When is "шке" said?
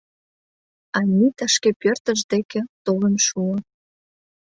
1.55-1.69